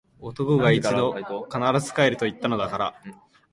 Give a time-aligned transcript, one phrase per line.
[0.19, 1.13] 男が一度・・・！！！
[1.13, 2.95] 必ず帰ると言ったのだから！！！